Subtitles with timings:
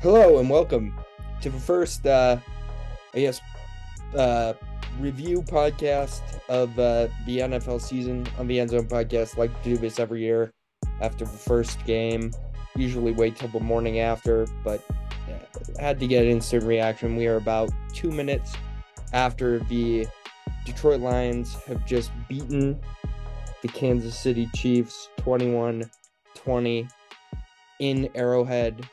[0.00, 0.94] Hello and welcome
[1.40, 2.38] to the first, uh,
[3.14, 3.40] I guess,
[4.16, 4.52] uh,
[5.00, 9.36] review podcast of uh, the NFL season on the End Zone podcast.
[9.36, 10.52] Like to do this every year
[11.00, 12.30] after the first game.
[12.76, 14.84] Usually wait till the morning after, but
[15.28, 17.16] uh, had to get an instant reaction.
[17.16, 18.54] We are about two minutes
[19.12, 20.06] after the
[20.64, 22.78] Detroit Lions have just beaten
[23.62, 25.90] the Kansas City Chiefs 21
[26.36, 26.86] 20
[27.80, 28.88] in Arrowhead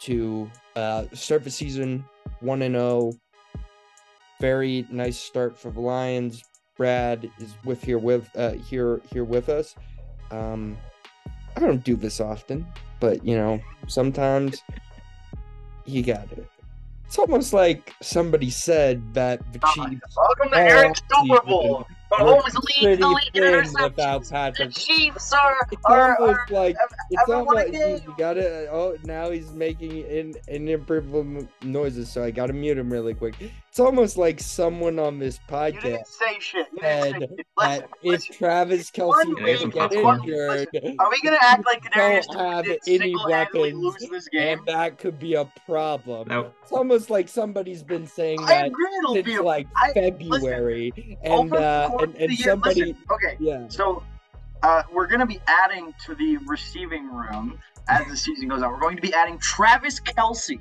[0.00, 2.04] to uh, start the season
[2.40, 3.12] 1 and 0.
[4.40, 6.42] Very nice start for the Lions.
[6.76, 9.74] Brad is with here with uh, here here with us.
[10.30, 10.78] Um,
[11.54, 12.66] I don't do this often,
[13.00, 14.62] but you know, sometimes
[15.84, 16.48] you got it.
[17.04, 20.16] It's almost like somebody said that the Chiefs.
[20.16, 21.86] Welcome to Eric's Super Bowl.
[22.10, 24.56] Were Mahomes leads pretty the league in thin without interceptions.
[24.56, 24.80] The.
[24.80, 26.76] Chiefs are It's are, almost are like
[27.10, 28.00] it's almost game.
[28.06, 28.68] you got it.
[28.70, 33.34] Oh, now he's making in inappropriate noises, so I got to mute him really quick.
[33.70, 36.66] It's almost like someone on this You didn't podcast say shit.
[36.72, 37.46] You didn't say said shit.
[37.56, 38.34] that Listen, if listen.
[38.34, 40.68] Travis Kelce One doesn't thing- injured,
[40.98, 44.58] Are we gonna act like Kadarius don't have any single-handedly lose weapons, this game?
[44.58, 46.26] and that could be a problem.
[46.26, 49.92] Now, It's almost like somebody's been saying that agree it'll since be a like I-
[49.92, 53.68] February, and uh, and, and year- somebody, listen, okay, yeah.
[53.68, 54.02] so
[54.64, 57.56] uh, we're gonna be adding to the receiving room
[57.88, 58.72] as the season goes on.
[58.72, 60.60] We're going to be adding Travis Kelce.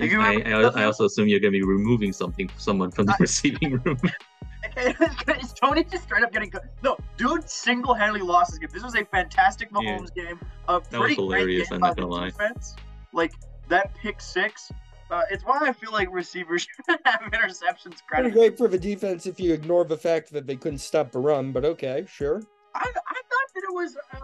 [0.00, 2.90] If you I, remember- I, I also assume you're going to be removing something, someone
[2.90, 3.98] from the receiving room.
[4.76, 6.62] Is Toney just straight up getting good?
[6.82, 6.96] no?
[7.16, 8.68] Dude single-handedly lost his game.
[8.72, 10.38] This was a fantastic Mahomes game.
[10.68, 12.26] A was hilarious, game I'm not the gonna lie.
[12.26, 12.76] defense.
[13.12, 13.32] Like
[13.68, 14.70] that pick six.
[15.10, 19.26] Uh, it's why I feel like receivers should have interceptions Pretty great for the defense
[19.26, 22.42] if you ignore the fact that they couldn't stop a run, but okay, sure.
[22.74, 24.20] I, I thought that it was uh,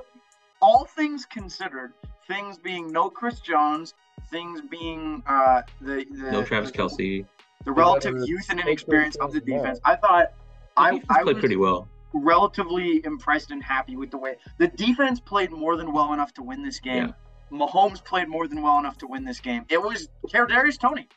[0.63, 1.93] all things considered.
[2.29, 3.95] Things being no Chris Jones.
[4.31, 7.27] Things being uh, the, the no Travis the, Kelce.
[7.65, 9.81] the relative better- youth and no inexperience of the Jones, defense.
[9.85, 10.33] I thought
[10.77, 11.89] I, I played was pretty well.
[12.13, 16.43] relatively impressed and happy with the way the defense played more than well enough to
[16.43, 17.15] win this game.
[17.53, 19.65] Mahomes played more than well enough to win this game.
[19.69, 21.09] It was Darius Toney.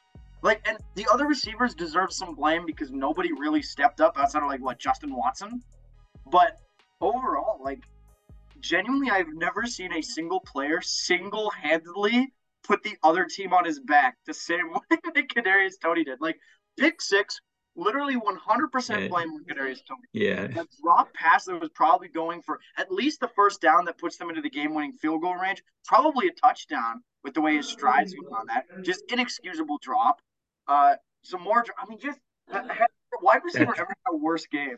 [0.42, 4.48] Like, and the other receivers deserve some blame because nobody really stepped up outside of
[4.48, 5.64] like what Justin Watson.
[6.32, 6.60] But
[7.02, 7.84] overall, like,
[8.62, 12.32] genuinely, I've never seen a single player single-handedly
[12.64, 16.20] put the other team on his back the same way that Kadarius Toney did.
[16.22, 16.38] Like,
[16.78, 17.40] pick six,
[17.76, 19.08] literally 100% Yeah.
[19.08, 20.48] blame on Kadarius Toney Yeah.
[20.48, 24.18] that drop pass that was probably going for at least the first down that puts
[24.18, 27.68] them into the game winning field goal range, probably a touchdown with the way his
[27.68, 28.66] strides went on that.
[28.84, 30.22] Just inexcusable drop.
[30.68, 31.66] Uh, some more.
[31.82, 32.20] I mean, just
[33.22, 34.78] wide receiver ever had a worse game.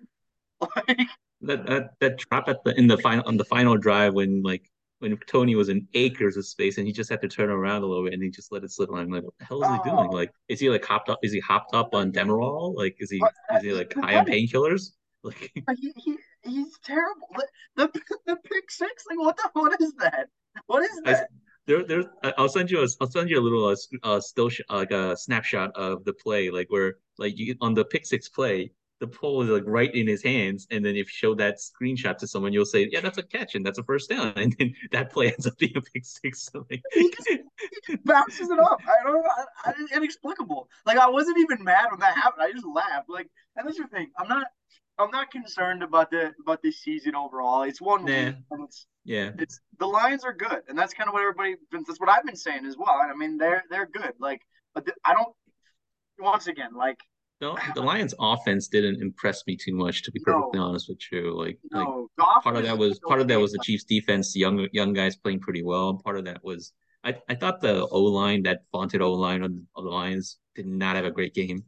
[0.87, 1.07] Like,
[1.41, 4.69] That, that that drop at the in the final on the final drive when like
[5.01, 7.87] when Toney was in acres of space and he just had to turn around a
[7.87, 8.89] little bit and he just let it slip.
[8.93, 10.07] I'm like, what the hell is he doing?
[10.11, 10.15] Oh.
[10.15, 11.19] Like, is he like hopped up?
[11.23, 12.75] Is he hopped up on Demerol?
[12.75, 13.21] Like, is he
[13.55, 14.91] is he like high on painkillers?
[15.23, 17.27] Like, he, he he's terrible.
[17.75, 19.03] The, the the pick six.
[19.07, 20.29] Like, what the what is that?
[20.65, 21.29] What is I- that?
[21.67, 22.03] there, there.
[22.23, 24.89] I- I'll send you a, I'll send you a little uh, uh still sh like
[24.89, 29.07] a snapshot of the play, like where like you on the pick six play, the
[29.07, 32.27] pole is like right in his hands, and then if you show that screenshot to
[32.27, 35.11] someone, you'll say, yeah, that's a catch and that's a first down, and then that
[35.11, 36.31] play ends up being a pick six.
[36.51, 36.83] So like,
[38.05, 38.79] bounces it up.
[38.85, 39.23] I don't know.
[39.65, 40.69] I, I, inexplicable.
[40.85, 42.43] Like I wasn't even mad when that happened.
[42.43, 43.09] I just laughed.
[43.09, 44.11] Like, and that's the thing.
[44.17, 44.47] I'm not.
[44.99, 47.63] I'm not concerned about the about this season overall.
[47.63, 51.13] It's one week, and it's yeah, it's the Lions are good, and that's kind of
[51.13, 51.55] what everybody.
[51.71, 52.99] That's what I've been saying as well.
[53.01, 54.13] I mean, they're they're good.
[54.19, 54.41] Like,
[54.75, 55.33] but the, I don't.
[56.19, 56.99] Once again, like
[57.41, 60.33] no, the Lions' offense didn't impress me too much, to be No.
[60.33, 61.35] perfectly honest with you.
[61.37, 64.35] Like, like no, Goff part of that was part of that was the Chiefs' defense,
[64.35, 65.89] young young guys playing pretty well.
[65.89, 66.71] And part of that was
[67.03, 70.67] I, I thought the O line, that vaunted O line of, of the Lions, did
[70.67, 71.63] not have a great game.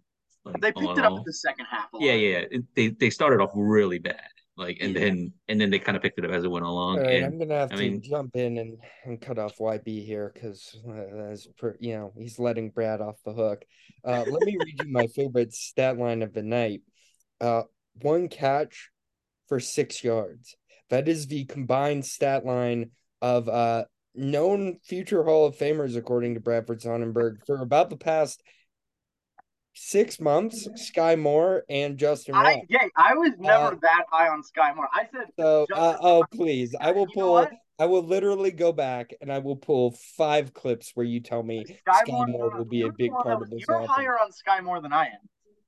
[0.46, 1.88] Like, They picked it up in the second half.
[2.00, 2.44] Yeah, yeah.
[2.52, 4.22] It- they they started off really bad,
[4.56, 5.00] like, and Yeah.
[5.02, 7.00] then and then they kind of picked it up as it went along.
[7.00, 9.58] All right, and I'm gonna have I to mean- jump in and, and cut off
[9.58, 13.64] YB here because that's per, you know he's letting Brad off the hook.
[14.04, 16.82] Uh, let me read you my favorite stat line of the night.
[17.42, 17.64] Uh,
[18.02, 18.90] one catch
[19.48, 20.56] for six yards.
[20.90, 22.92] That is the combined stat line
[23.22, 23.86] of uh
[24.16, 28.44] known future Hall of Famers according to Bradford Sonnenberg for about the past
[29.74, 30.68] six months.
[30.76, 32.46] Skyy Moore and Justyn Ross.
[32.48, 34.88] I yeah, I was never Uh, that high on Skyy Moore.
[34.94, 37.48] I said So, uh, oh please, I will pull.
[37.80, 41.66] I will literally go back and I will pull five clips where you tell me
[41.88, 43.92] Skyy Moore will be a big part that- of this You're offense.
[43.92, 45.20] higher on Skyy Moore than I am.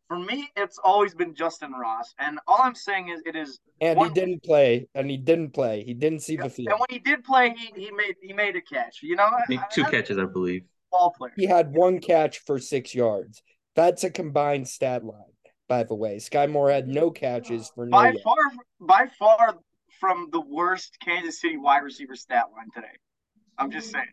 [0.08, 3.60] For me, it's always been Justyn Ross, and all I'm saying is it is.
[3.82, 5.84] And he didn't play, and he didn't play.
[5.84, 6.70] He didn't see the field.
[6.70, 9.00] And when he did play, he, he made he made a catch.
[9.02, 9.42] You know, I
[9.72, 10.64] two I- catches, I believe.
[10.92, 11.34] ball player.
[11.36, 13.42] He had one catch for six yards.
[13.76, 15.34] That's a combined stat line,
[15.68, 16.18] by the way.
[16.18, 18.22] Skyy Moore had no catches for no by yards.
[18.24, 18.36] far,
[18.80, 19.56] by far
[20.00, 22.94] from the worst Kansas City wide receiver stat line today.
[23.58, 24.06] I'm just saying.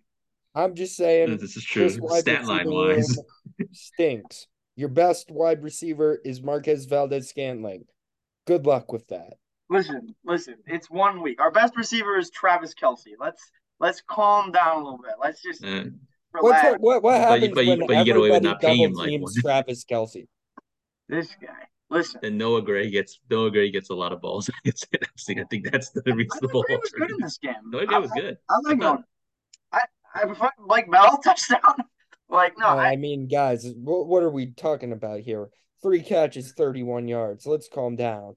[0.54, 1.88] I'm just saying This is true.
[2.00, 3.18] wide Stat line wise.
[3.72, 4.46] stinks.
[4.76, 7.84] Your best wide receiver is Marquez Valdes Scantling.
[8.46, 9.34] Good luck with that.
[9.70, 10.56] Listen, listen.
[10.66, 11.40] It's one week.
[11.40, 13.14] Our best receiver is Travis Kelce.
[13.18, 13.50] Let's
[13.80, 15.14] let's calm down a little bit.
[15.22, 15.62] Let's just
[16.40, 16.78] What's relax.
[16.80, 18.52] what, what, what But you- happens but you- when but you get away with everybody
[18.52, 19.32] not paying him double like teams one.
[19.42, 20.26] Travis Kelce?
[21.08, 21.48] This guy.
[21.90, 22.20] Listen.
[22.22, 25.38] then Noah Gray gets Noah Gray gets a lot of balls against NFC.
[25.40, 27.54] I think that's the I reasonable thought he was good in this game.
[27.66, 28.38] Noah Gray was I, good.
[28.48, 29.04] I like I thought- him.
[29.72, 29.80] I,
[30.14, 31.60] I like Bell touchdown.
[32.30, 35.50] like no, Uh, I, I mean, guys, what, what are we talking about here?
[35.82, 37.44] Three catches, 31 yards.
[37.46, 38.36] Let's calm down.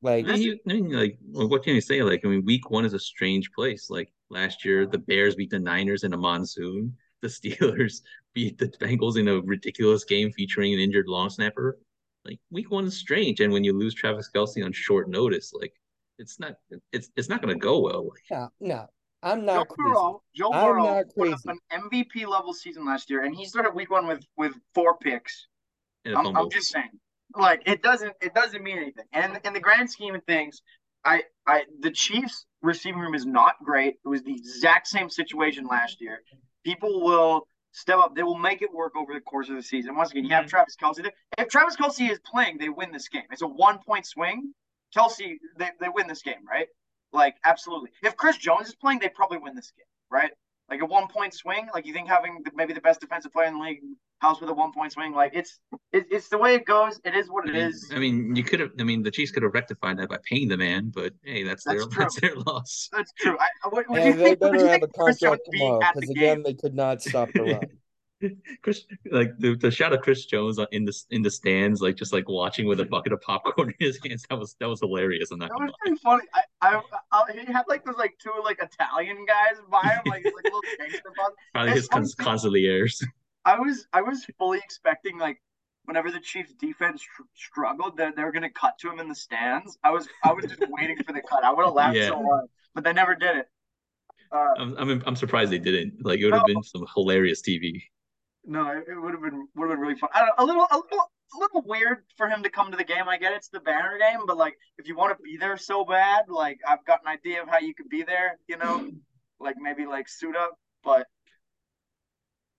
[0.00, 2.02] Like, I mean, he- I mean, like, what can you say?
[2.02, 3.90] Like, I mean, week one is a strange place.
[3.90, 6.96] Like last year, the Bears beat the Niners in a monsoon.
[7.22, 8.02] The Steelers
[8.34, 11.78] beat the Bengals in a ridiculous game featuring an injured long snapper.
[12.24, 15.72] Like, week one is strange, and when you lose Travis Kelce on short notice, like,
[16.18, 16.56] it's not,
[16.92, 18.08] it's it's not going to go well.
[18.08, 18.86] Like, no, no,
[19.22, 19.92] I'm Joe not crazy.
[19.92, 23.44] Burrow, Joe I'm Burrow not put up an MVP level season last year, and he
[23.44, 25.46] started week one with with four picks.
[26.04, 26.36] in a I'm.
[26.36, 26.90] I'm just saying,
[27.36, 29.04] like it doesn't it doesn't mean anything.
[29.12, 30.60] And in the grand scheme of things,
[31.04, 33.96] I I the Chiefs receiving room is not great.
[34.04, 36.22] It was the exact same situation last year.
[36.64, 38.14] People will step up.
[38.14, 39.94] They will make it work over the course of the season.
[39.94, 40.50] Once again, you have Mhm.
[40.50, 41.12] Travis Kelce there.
[41.36, 43.24] If Travis Kelce is playing, they win this game.
[43.30, 44.54] It's a one point swing.
[44.96, 46.68] Kelce, they, they win this game, right?
[47.12, 47.90] Like absolutely.
[48.02, 50.32] If Chris Jones is playing, they probably win this game, right?
[50.70, 51.68] Like a one point swing.
[51.72, 53.80] Like you think having the, maybe the best defensive player in the league
[54.20, 55.60] house with a one point swing, like it's
[55.92, 57.00] it, it's the way it goes.
[57.04, 57.92] It is what I it mean, is.
[57.94, 58.70] I mean, you could have.
[58.78, 61.64] I mean, the Chiefs could have rectified that by paying the man, but hey, that's,
[61.64, 62.02] That's their true.
[62.04, 62.88] that's their loss.
[62.92, 63.36] That's true.
[63.38, 64.40] I, what, what do you And they think?
[64.40, 66.16] What do better you have a Chris Jones contract tomorrow at the because, game?
[66.16, 67.60] again, they could not stop the run.
[68.62, 72.12] Chris, like the, the shot of Chris Jones in the in the stands, like just
[72.12, 74.24] like watching with a bucket of popcorn in his hands.
[74.28, 75.30] That was that was hilarious.
[75.30, 76.24] I'm not That was pretty funny.
[76.34, 76.42] I,
[76.76, 76.82] I,
[77.12, 80.60] I, he had like those like two like Italian guys by him, like like little
[80.78, 81.02] gangster.
[81.54, 83.04] Probably his cons- consigliers.
[83.44, 85.40] I was I was fully expecting like
[85.84, 89.14] whenever the Chiefs defense str- struggled, that they were gonna cut to him in the
[89.14, 89.78] stands.
[89.84, 91.44] I was I was just waiting for the cut.
[91.44, 92.08] I would have laughed Yeah.
[92.08, 93.48] so hard, but they never did it.
[94.30, 96.04] Uh, I'm, I'm I'm surprised they didn't.
[96.04, 97.82] Like it would have been some hilarious TV.
[98.48, 100.10] No, it, it would have been would have been really fun.
[100.14, 102.84] I don't, a little a little a little weird for him to come to the
[102.84, 103.08] game.
[103.08, 105.84] I get it's the banner game, but like if you want to be there so
[105.84, 108.38] bad, like I've got an idea of how you could be there.
[108.48, 108.84] You know,
[109.40, 111.08] like maybe like suit up, but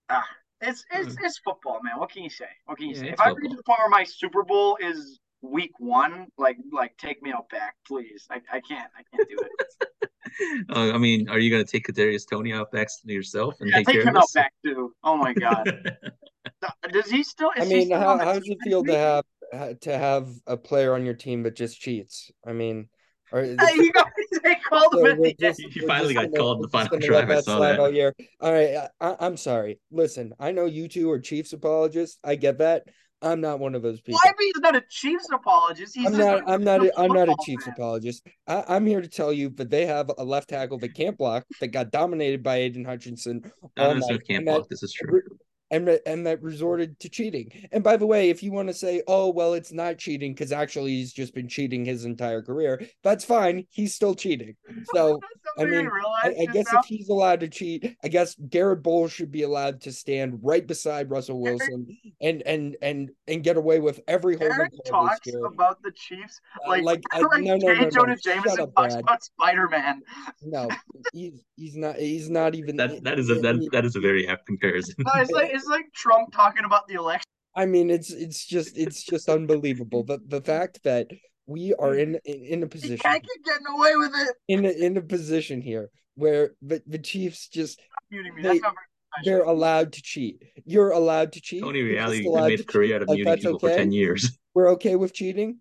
[0.08, 0.26] ah,
[0.60, 1.98] it's it's it's football, man.
[1.98, 2.48] What can you say?
[2.66, 3.08] What can you Yeah, say?
[3.12, 7.22] If I reach the point where my Super Bowl is week one, like like take
[7.22, 8.26] me out back, please.
[8.30, 9.88] I, I can't I can't do it.
[10.70, 13.78] Uh, I mean, are you gonna take Kadarius Tony out back to yourself and yeah,
[13.78, 14.94] take take care him of out back too.
[15.02, 15.96] Oh my god,
[16.92, 17.50] does he still?
[17.56, 20.56] I Is he mean, still how, how does it feel to have to have a
[20.56, 22.30] player on your team that just cheats?
[22.46, 22.88] I mean,
[23.32, 24.04] or Hey, you guys,
[24.42, 26.68] they called him So at we're the just- He finally got gonna- called in the
[26.68, 27.28] final drive.
[27.30, 27.80] I saw that.
[27.80, 28.14] All, year.
[28.40, 29.80] all right, I, I'm sorry.
[29.90, 32.18] Listen, I know you two are Chiefs apologists.
[32.22, 32.84] I get that.
[33.22, 34.20] I'm not one of those people.
[34.22, 35.94] Why he's not a Chiefs apologist?
[35.94, 36.38] He's I'm not.
[36.40, 36.80] a- I'm not.
[36.82, 37.74] a A, I'm not a Chiefs fan.
[37.74, 38.26] apologist.
[38.46, 41.44] I, I'm here to tell you that they have a left tackle that can't block,
[41.60, 44.68] that got dominated by Aidan Hutchinson all Donovan night, Smith can't and that block.
[44.68, 45.20] This is true.
[45.72, 47.50] And that- and that resorted to cheating.
[47.72, 50.50] And by the way, if you want to say, "Oh, well, it's not cheating because
[50.52, 53.66] actually he's just been cheating his entire career," that's fine.
[53.70, 54.56] He's still cheating.
[54.94, 55.20] So
[55.58, 55.88] I mean,
[56.24, 56.80] I, I guess now.
[56.80, 60.66] if he's allowed to cheat, I guess Garrett Bolles should be allowed to stand right
[60.66, 61.86] beside Russell Wilson
[62.20, 65.44] and and and and get away with every holding Eric call talks year.
[65.46, 67.66] about the Chiefs Uh, like like, I- like no, no, J.
[67.66, 67.90] no, no.
[67.90, 69.04] Jonah Jameson up, talks Brad.
[69.04, 70.02] about Spider Man.
[70.42, 70.68] No,
[71.12, 71.96] he's he's not.
[71.96, 72.76] He's not even.
[72.76, 74.94] That that is a that, that is a very apt comparison.
[74.98, 77.24] No, it's like it's like Trump talking about the election.
[77.56, 80.04] I mean, it's it's just it's just unbelievable.
[80.04, 81.08] The the fact that
[81.46, 84.36] we are in in, in a He position can't keep getting away with it.
[84.48, 88.86] in a, in a position here where the, the Chiefs just They- That's not very
[89.24, 90.40] they're allowed to cheat.
[90.64, 91.62] You're allowed to cheat.
[91.62, 92.94] Tony You're Reality allowed made to a career cheat.
[92.96, 94.38] out of Like, muting that's people for ten years.
[94.54, 95.58] We're okay with cheating.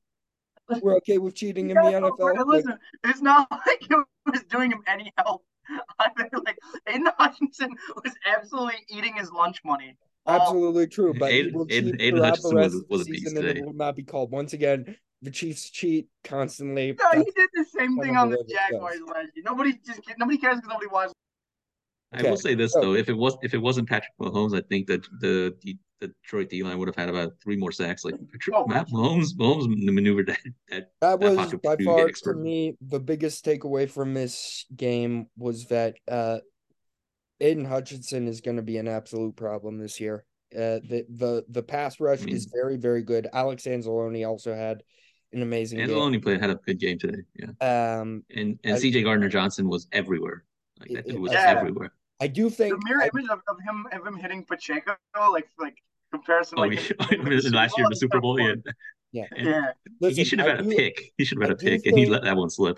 [0.82, 2.36] We're okay with cheating in the Yeah, no, NFL.
[2.38, 5.44] Like, Listen, it's not like it was doing him any help.
[6.00, 6.58] I mean, like
[6.88, 7.70] Aidan Hutchinson
[8.04, 9.96] was absolutely eating his lunch money.
[10.26, 11.14] all- absolutely true.
[11.18, 13.66] But he Aiden- Aiden- Aidan Hutchinson was- was a beast season, and it today.
[13.66, 14.32] will not be called.
[14.32, 16.94] Once again, the Chiefs cheat constantly.
[16.98, 19.44] No, he did the same thing on the the way this Jaguars last year.
[19.46, 21.14] Nobody just nobody cares because nobody watches.
[22.12, 24.62] I will say this so- though: if it was if it wasn't Patrick Mahomes, I
[24.68, 28.04] think that the the, the Detroit D line would have had about three more sacks.
[28.06, 28.16] Like
[28.54, 30.40] Oh, Matt Mahomes, Mahomes maneuvered that.
[30.70, 32.44] that That that was pocket by far to expertly.
[32.44, 36.40] me the biggest takeaway from this game was that uh
[37.42, 40.26] Aidan Hutchinson is going to be an absolute problem this year.
[40.54, 42.52] Uh, the the the pass rush is Mm.
[42.54, 43.28] very very good.
[43.32, 44.84] Alex Anzalone also had
[45.32, 46.22] an amazing And game.
[46.22, 47.22] played had a good game today.
[47.36, 48.00] Yeah.
[48.00, 50.44] Um, And and I- CJ Gardner Johnson was everywhere.
[50.80, 51.56] Like that It- dude it- was Yeah.
[51.60, 51.92] everywhere.
[52.20, 54.98] I do The think mirror I- image of, of him of him hitting Pacheco,
[55.32, 55.78] like like
[56.12, 57.08] comparison, Oh, like yeah.
[57.12, 58.56] in the last year in the Super Bowl, yeah.
[59.12, 59.26] Yeah.
[59.36, 61.14] Yeah, listen, he should have I had a pick.
[61.18, 62.78] He should have had a do pick, and he let that one slip.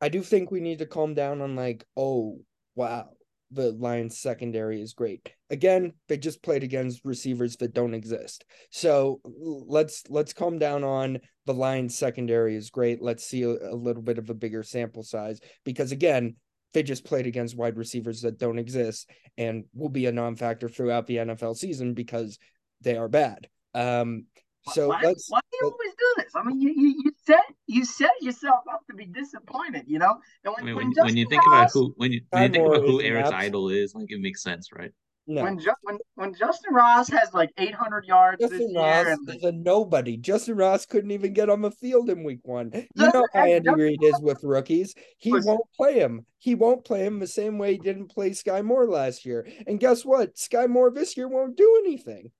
[0.00, 2.38] I do think we need to calm down on like, oh
[2.76, 3.10] wow,
[3.50, 5.32] the Lions secondary is great.
[5.50, 8.44] Again, they just played against receivers that don't exist.
[8.70, 13.02] So let's let's calm down on the Lions secondary is great.
[13.02, 16.36] Let's see a, a little bit of a bigger sample size because again,
[16.72, 21.06] they just played against wide receivers that don't exist and will be a non-factor throughout
[21.06, 22.38] the NFL season because
[22.80, 23.48] they are bad.
[23.74, 24.26] Um
[24.72, 26.32] so why, let's why do you let- always do this?
[26.36, 30.18] I mean, you, you, you set you set yourself up to be disappointed, you know.
[30.44, 32.42] And I when mean, when, when, when you Justin think about who when you when
[32.42, 34.92] you think about Moore who is an Eric's idol is, like it makes sense, right?
[35.26, 35.44] No.
[35.44, 39.36] when, Ju- when when Justyn Ross has like 800 yards this Justin year, Ross and
[39.36, 40.18] is a nobody.
[40.18, 42.70] Justyn Ross couldn't even get on the field in week one.
[42.74, 44.94] You know how Andy Reid is with rookies.
[45.18, 45.52] He Listen.
[45.52, 46.26] won't play him.
[46.38, 49.46] He won't play him the same way he didn't play Skyy Moore last year.
[49.66, 50.34] And guess what?
[50.34, 52.30] Skyy Moore this year won't do anything.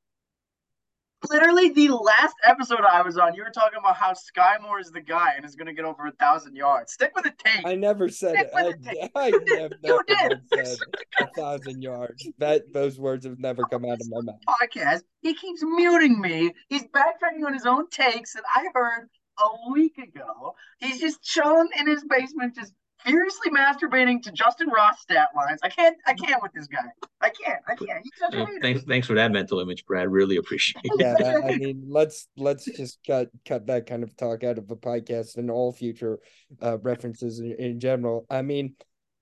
[1.28, 4.90] Literally the last episode I was on, you were talking about how Skyy Moore is
[4.90, 6.92] the guy and is going to get over a thousand yards.
[6.94, 7.66] Stick with the tape.
[7.66, 8.50] I never said Stick
[8.86, 9.10] it.
[9.14, 9.20] I.
[9.20, 9.74] I You did.
[9.82, 10.40] You never did.
[10.54, 10.78] said
[11.20, 12.26] a thousand yards.
[12.38, 14.40] That those words have never come out of my mouth.
[14.62, 15.02] podcast.
[15.20, 16.54] He keeps muting me.
[16.68, 19.08] He's backtracking on his own takes that I heard
[19.38, 20.54] a week ago.
[20.78, 22.72] He's just chilling in his basement, just
[23.04, 25.60] furiously masturbating to Justyn Ross stat lines.
[25.62, 25.96] I can't.
[26.06, 26.78] I can't with this guy.
[27.20, 27.60] I can't.
[27.68, 28.02] I can't.
[28.02, 28.58] He's such a hater.
[28.60, 30.08] thanks, thanks for that mental image, Brad.
[30.08, 30.92] Really appreciate it.
[30.98, 34.68] yeah, I I mean, let's let's just cut cut that kind of talk out of
[34.68, 36.18] the podcast and all future
[36.62, 38.26] uh, references in, in general.
[38.30, 38.74] I mean,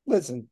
[0.06, 0.48] listen,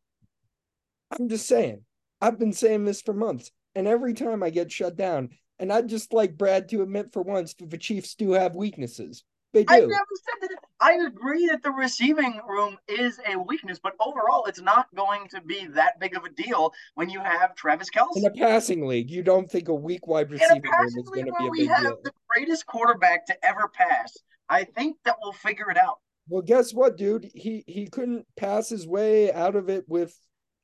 [1.10, 1.82] I'm just saying,
[2.20, 5.88] I've been saying this for months, and every time I get shut down, and I'd
[5.88, 9.24] just like Brad to admit for once that the Chiefs do have weaknesses.
[9.56, 9.86] They I do.
[9.86, 10.58] never said that.
[10.80, 15.40] I agree that the receiving room is a weakness, but overall, it's not going to
[15.40, 18.16] be that big of a deal when you have Travis Kelce.
[18.16, 21.32] In a passing league, you don't think a weak wide receiver room is going to
[21.38, 21.98] be a we big have deal.
[22.04, 24.18] the greatest quarterback to ever pass,
[24.50, 26.00] I think that we'll figure it out.
[26.28, 27.30] Well, guess what, dude?
[27.34, 30.14] He he couldn't pass his way out of it with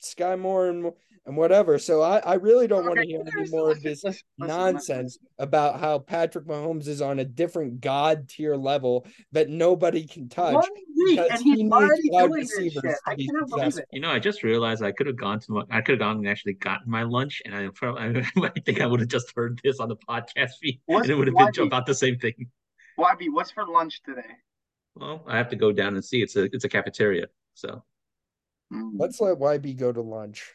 [0.02, 0.92] Skyy Moore and
[1.24, 1.78] and whatever.
[1.78, 5.18] So I I really don't want to hear any more of this listen, listen, nonsense
[5.38, 10.54] about how Patrick Mahomes is on a different god tier level that nobody can touch.
[10.54, 10.64] One
[10.96, 12.96] week, because and he he's needs already wide doing this receivers shit.
[13.06, 13.84] I cannot believe it.
[13.92, 16.16] You know, I just realized I could have gone to my, I could have gone
[16.16, 19.60] and actually gotten my lunch, and I probably I think I would have just heard
[19.62, 21.94] this on the podcast feed, What's- and it would have been do you- about the
[21.94, 22.34] same thing.
[22.98, 24.26] YB, what's for lunch today?
[24.96, 26.20] Well, I have to go down and see.
[26.20, 27.82] It's a it's a cafeteria, so
[28.96, 30.52] Let's let YB go to lunch.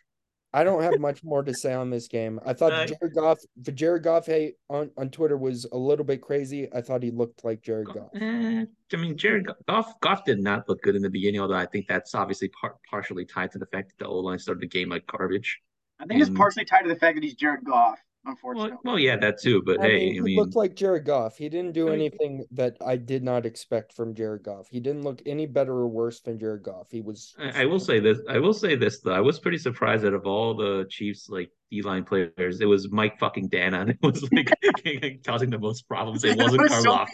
[0.53, 2.39] I don't have much more to say on this game.
[2.45, 6.05] I thought Uh, Jared Goff, the Jared Goff hate on, on Twitter was a little
[6.05, 6.67] bit crazy.
[6.73, 8.09] I thought he looked like Jared Goff.
[8.15, 11.65] Eh, I mean, Jared Goff Goff did not look good in the beginning, although I
[11.65, 14.67] think that's obviously part partially tied to the fact that the O line started the
[14.67, 15.59] game like garbage.
[15.99, 18.77] I think it's partially tied to the fact that he's Jared Goff, Well, unfortunately.
[18.83, 19.61] well, yeah, that too.
[19.65, 21.37] But I hey, mean, I he mean, looked like Jared Goff.
[21.37, 24.67] He didn't do I mean- anything that I did not expect from Jared Goff.
[24.69, 26.87] He didn't look any better or worse than Jared Goff.
[26.91, 27.33] He was.
[27.39, 28.19] I, I will say this.
[28.29, 29.13] I will say this though.
[29.13, 32.89] I was pretty surprised that of all the Chiefs like D line players, it was
[32.91, 33.89] Mike fucking Danna.
[34.01, 36.23] It was like causing the most problems.
[36.23, 37.05] It wasn't was so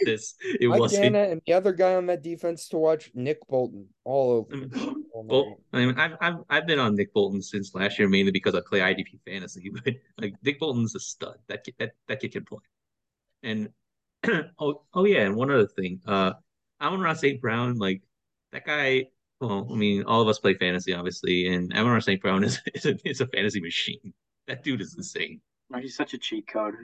[0.60, 1.14] It Mike wasn't.
[1.14, 4.54] Danna and the other guy on that defense to watch, Nick Bolton, all over.
[4.54, 5.02] I mean.
[5.14, 8.54] Well, I mean, I've, I've I've been on Nick Bolton since last year, mainly because
[8.54, 9.70] I play IDP fantasy.
[9.72, 11.36] But like Nick Bolton's a stud.
[11.48, 12.60] That kid, that that kid can play.
[13.42, 13.70] And
[14.58, 16.32] oh oh yeah, and one other thing, uh,
[16.80, 17.40] Amon-Ra St.
[17.40, 18.02] Brown, like
[18.52, 19.06] that guy.
[19.40, 22.20] Well, I mean, all of us play fantasy, obviously, and Amon-Ra St.
[22.20, 24.12] Brown is is a, is a fantasy machine.
[24.46, 25.40] That dude is insane.
[25.70, 26.74] No, he's such a cheat code.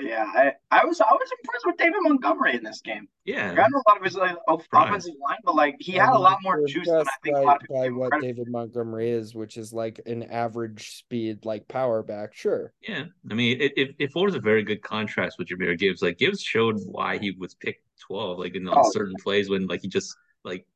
[0.00, 3.06] Yeah, I, I was I was impressed with David Montgomery in this game.
[3.06, 6.14] I Yeah, got a lot of his like, offensive line, but like he I had
[6.14, 7.88] a lot more we're juice than I impressed think a by, lot of people by
[7.90, 8.26] what credit.
[8.26, 12.34] David Montgomery is, which is like an average speed, like power back.
[12.34, 12.72] Sure.
[12.80, 13.04] yeah.
[13.30, 16.00] I mean, it it, it forms a very good contrast with Jahmyr Gibbs.
[16.00, 18.90] Like Gibbs showed why he was picked twelve, like in Oh.
[18.90, 20.66] certain plays when like he just like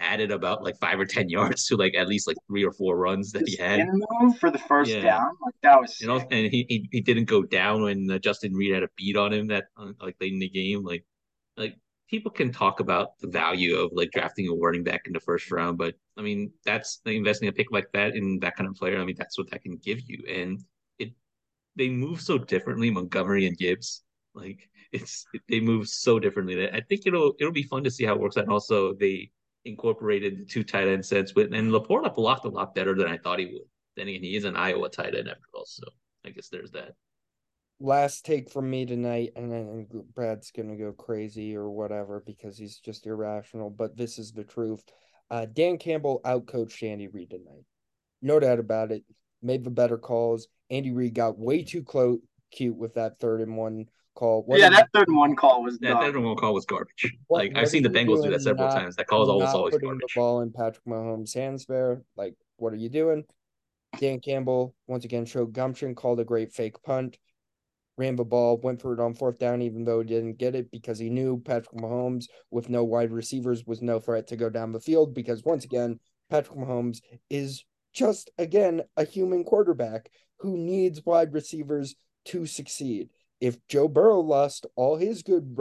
[0.00, 2.96] added about like five or ten yards to like at least like three or four
[2.96, 3.86] runs that he had.
[4.20, 5.02] move for the first Yeah.
[5.02, 8.18] down, like that was You know, and he, he he didn't go down when uh,
[8.18, 10.84] Justin Reid had a beat on him that uh, like late in the game.
[10.84, 11.04] Like
[11.56, 11.76] like
[12.08, 15.50] people can talk about the value of like drafting a running back in the first
[15.50, 18.76] round, but I mean that's like, investing a pick like that in that kind of
[18.76, 19.00] player.
[19.00, 20.60] I mean that's what that can give you, and
[20.98, 21.12] it
[21.76, 22.90] they move so differently.
[22.90, 27.62] Montgomery and Gibbs, like it's they move so differently that I think it'll it'll be
[27.64, 28.44] fun to see how it works out.
[28.44, 29.30] And also they
[29.66, 33.18] incorporated the two tight end sets with and Laporta blocked a lot better than I
[33.18, 33.68] thought he would.
[33.96, 35.84] then again, he is an Iowa tight end after all, so
[36.24, 36.92] I guess there's that.
[37.78, 42.78] Last take from me tonight, and then Brad's gonna go crazy or whatever because he's
[42.78, 43.70] just irrational.
[43.70, 44.82] But this is the truth.
[45.30, 47.64] Uh, Dan Campbell outcoached Andy Reid tonight,
[48.22, 49.04] no doubt about it.
[49.42, 50.48] Made the better calls.
[50.70, 52.18] Andy Reid got way too close,
[52.50, 54.42] cute with that third and one call.
[54.44, 57.16] What yeah, that third and one call was that third and one call was garbage.
[57.28, 58.96] What, like I've seen the Bengals do that several not, times.
[58.96, 60.14] That call is almost always putting garbage.
[60.14, 62.02] the ball in Patrick Mahomes' hands there.
[62.16, 63.24] Like, what are you doing?
[64.00, 67.16] Dan Campbell once again showed gumption, called a great fake punt,
[67.96, 70.70] ran the ball, went for it on fourth down, even though he didn't get it
[70.70, 74.72] because he knew Patrick Mahomes with no wide receivers was no threat to go down
[74.72, 75.14] the field.
[75.14, 81.94] Because once again, Patrick Mahomes is just again a human quarterback who needs wide receivers
[82.26, 83.08] to succeed.
[83.40, 85.56] If Joe Burrow lost all his good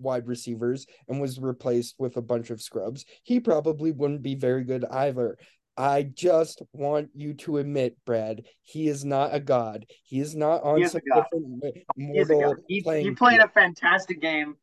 [0.00, 4.64] wide receivers and was replaced with a bunch of scrubs, he probably wouldn't be very
[4.64, 5.38] good either.
[5.76, 9.86] I just want you to admit, Brad, he is not a god.
[10.04, 14.56] He is not on some different mortal he, he played a fantastic game,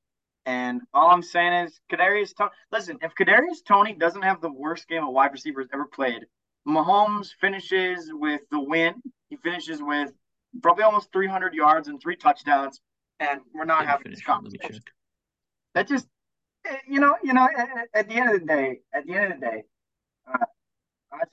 [0.45, 2.49] and all I'm saying is Kadarius Toney.
[2.71, 6.25] Listen, if Kadarius Toney doesn't have the worst game a wide receivers ever played,
[6.67, 8.95] Mahomes finishes with the win.
[9.29, 10.11] He finishes with
[10.61, 12.81] probably almost 300 yards and three touchdowns,
[13.19, 14.81] and we're not having this conversation.
[15.73, 16.07] That just,
[16.65, 19.33] eh, you know, you know, at, at, the end of the day, at the end
[19.33, 19.63] of the day,
[20.27, 20.45] uh,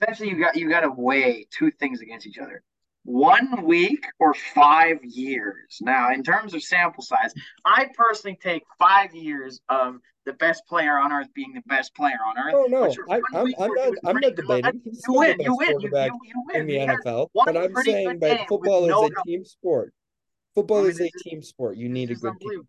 [0.02, 2.62] essentially you got you got to weigh two things against each other
[3.04, 5.78] one week or five years.
[5.80, 7.32] Now, in terms of sample size,
[7.64, 12.18] I personally take five years of the best player on earth being the best player
[12.26, 12.54] on earth.
[12.54, 13.94] Oh no, I, am not.
[14.04, 14.80] I'm not debating.
[14.84, 15.40] He's you win.
[15.40, 15.80] You win.
[15.80, 16.60] You, you, you, win.
[16.60, 17.28] in the NFL.
[17.34, 19.92] But I'm saying that football is no a team sport.
[20.54, 21.76] Football I mean, is a team sport.
[21.76, 22.68] You need a good team.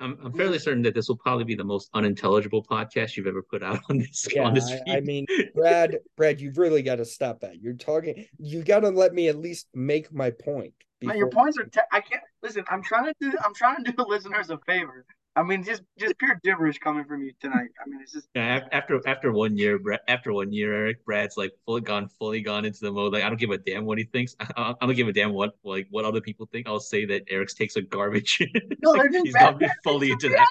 [0.00, 3.42] I'm, I'm fairly certain that this will probably be the most unintelligible podcast you've ever
[3.42, 4.26] put out on this.
[4.32, 7.60] Yeah, on this I, I, mean, Brad, Brad, you've really got to stop that.
[7.60, 8.26] You're talking.
[8.38, 10.74] You got to let me at least make my point.
[11.00, 11.16] Before...
[11.16, 11.64] your points are.
[11.64, 12.64] Te- I can't listen.
[12.68, 13.32] I'm trying to do.
[13.44, 15.04] I'm trying to do the listeners a favor.
[15.36, 17.68] I mean, just just pure gibberish coming from you tonight.
[17.80, 18.60] I mean, it's just yeah.
[18.72, 22.80] After after one year, after one year, Eric Brad's like fully gone, fully gone into
[22.80, 23.12] the mode.
[23.12, 24.34] Like I don't give a damn what he thinks.
[24.40, 26.66] I, I don't give a damn what like what other people think.
[26.66, 28.42] I'll say that Eric's takes are garbage.
[28.82, 30.48] No, like, he's not fully into that.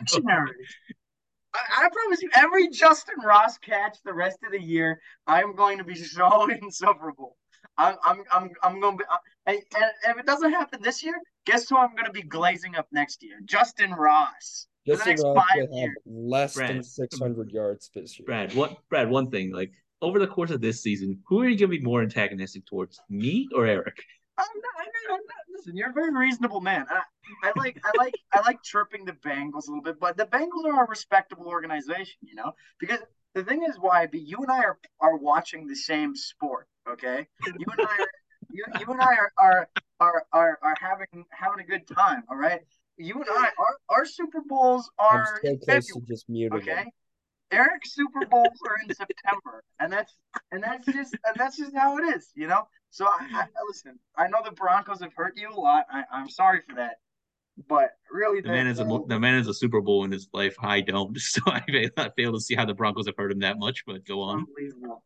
[1.53, 5.79] I, I, promise you, every Justyn Ross catch the rest of the year, I'm going
[5.79, 7.35] to be so insufferable.
[7.77, 9.09] I'm I'm I'm I'm going to be.
[9.45, 11.15] And, and if it doesn't happen this year,
[11.45, 13.39] guess who I'm going to be glazing up next year?
[13.45, 14.67] Justyn Ross.
[14.89, 18.25] Justyn Ross will have less Brad, than 600 yards this year.
[18.25, 18.78] Brad, what?
[18.89, 19.71] Brad, one thing, like
[20.02, 22.99] over the course of this season, who are you going to be more antagonistic towards,
[23.10, 24.04] me or Eric?
[24.38, 25.19] I'm not, I'm not,
[25.54, 26.86] listen, you're a very reasonable man.
[26.89, 27.02] I,
[27.43, 30.65] I like, I like, I like chirping the Bengals a little bit, but the Bengals
[30.65, 32.99] are a respectable organization, you know, because
[33.36, 37.28] the thing is, YB, you and I are are watching the same sport, okay?
[37.45, 38.08] You and I are,
[38.49, 42.38] you, you and I are, are are are are having having a good time, all
[42.38, 42.62] right?
[42.99, 46.62] You and I, our, our Super Bowls are I'm close to just muted.
[46.62, 46.85] Okay,
[47.51, 50.15] Eric's Super Bowls are in September, and that's
[50.51, 52.67] and that's just and that's just how it is, you know.
[52.91, 53.45] So I, I mm-hmm.
[53.67, 53.99] listen.
[54.17, 55.85] I know the Broncos have hurt you a lot.
[55.91, 56.97] I, I'm sorry for that,
[57.67, 60.55] but really, the man is a the man is a Super Bowl in his life.
[60.59, 63.57] I don't, so I, I fail to see how the Broncos have hurt him that
[63.57, 63.85] much.
[63.85, 64.39] But go on.
[64.39, 65.03] Unbelievable.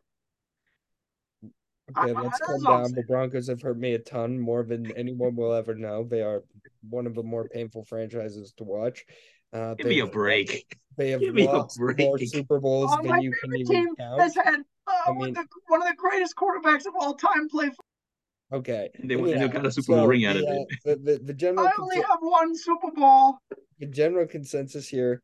[1.98, 2.92] Okay, let's calm down.
[2.94, 6.04] The Broncos have hurt me a ton more than anyone will ever know.
[6.04, 6.44] They are
[6.90, 9.06] one of the more painful franchises to watch.
[9.52, 10.78] Uh, Give me a break.
[10.98, 14.22] They have Give lost more Super Bowls oh, than you can even count.
[14.22, 17.14] Has had uh, I mean, one, of the, one of the greatest quarterbacks of all
[17.16, 18.58] time play for.
[18.58, 18.90] Okay.
[19.04, 19.48] They, yeah.
[19.48, 20.68] got a Super so, Bowl ring out of it.
[20.84, 23.40] The, the, the general I only have one Super Bowl.
[23.80, 25.22] The general consensus here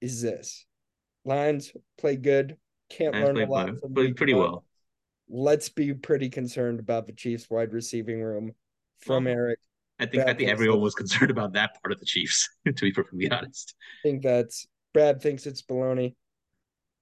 [0.00, 0.64] is this:
[1.24, 2.56] Lions play good.
[2.90, 3.80] Can't Lions learn a lot.
[3.80, 4.64] From pretty well
[5.28, 8.52] let's be pretty concerned about the Chiefs wide receiving room
[9.00, 9.58] from Eric.
[9.98, 12.72] I think Brad I think everyone was concerned about that part of the Chiefs, to
[12.72, 13.74] be perfectly honest.
[14.04, 16.14] I think that's Brad thinks it's baloney.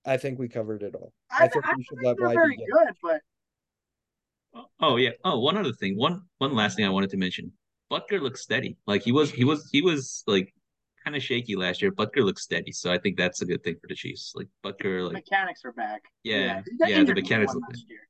[0.04, 1.12] I think we covered it all.
[1.30, 2.64] I, I think I we should let Whitey very go.
[2.72, 3.20] good, but
[4.54, 5.10] oh, oh yeah.
[5.24, 5.96] Oh, one other thing.
[5.96, 7.52] One one last thing I wanted to mention.
[7.90, 8.76] Butker looks steady.
[8.86, 10.52] Like he was he was he was like
[11.04, 11.92] kind of shaky last year.
[11.92, 14.32] Butker looks steady, so I think that's a good thing for the Chiefs.
[14.34, 16.02] Like Butker, like mechanics are back.
[16.24, 17.78] Yeah, yeah, yeah the mechanics look good.
[17.88, 18.00] Year.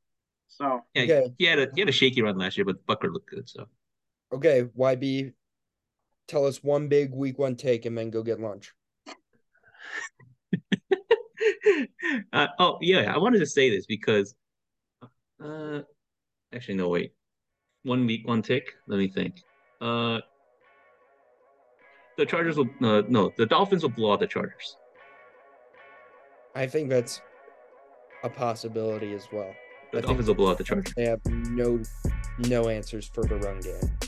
[0.56, 1.32] So yeah, okay.
[1.38, 3.48] he had a he had a shaky run last year, but Butker looked good.
[3.48, 3.66] So
[4.32, 5.32] okay, YB,
[6.28, 8.72] tell us one big week one take, and then go get lunch.
[12.32, 14.34] uh, oh yeah, I wanted to say this because,
[15.42, 15.80] uh,
[16.54, 17.14] actually no wait,
[17.84, 18.72] one week one take.
[18.86, 19.36] Let me think.
[19.80, 20.20] Uh,
[22.18, 24.76] the Chargers will uh, no, the Dolphins will blow out the Chargers.
[26.54, 27.22] I think that's
[28.22, 29.54] a possibility as well.
[29.92, 30.94] The I think Dolphins will blow out the Chargers.
[30.96, 31.82] they have no
[32.48, 33.98] no answers for the run game,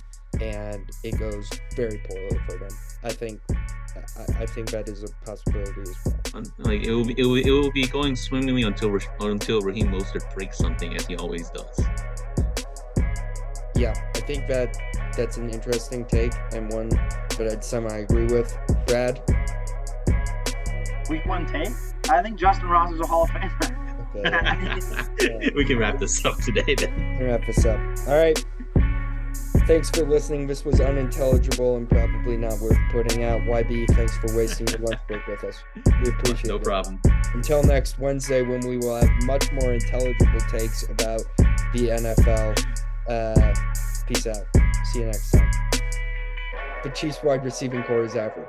[0.40, 2.70] and it goes very poorly for them.
[3.02, 6.16] I think I, I think that is a possibility as well.
[6.32, 9.60] Um, like it will be, it will, it will be going swimmingly until Rash- until
[9.60, 11.78] Raheem Mostert breaks something as he always does.
[13.76, 14.78] Yeah, I think that
[15.14, 18.56] that's an interesting take and one that I'd semi agree with.
[18.86, 19.20] Brad,
[21.10, 21.68] Week one take.
[22.08, 23.80] I think Justyn Ross is a Hall of Famer.
[24.16, 26.74] okay, we can wrap this up today.
[26.74, 27.18] Then.
[27.20, 27.80] wrap this up.
[28.08, 28.44] All right.
[29.66, 30.46] Thanks for listening.
[30.46, 33.40] This was unintelligible and probably not worth putting out.
[33.42, 35.64] YB, thanks for wasting your lunch break with us.
[35.86, 36.58] We appreciate No it.
[36.58, 37.00] No problem.
[37.32, 41.22] Until next Wednesday, when we will have much more intelligible takes about
[41.72, 42.62] the NFL.
[43.08, 43.54] Uh,
[44.06, 44.44] peace out.
[44.92, 45.50] See you next time.
[46.82, 48.46] The Chiefs wide receiving core is average.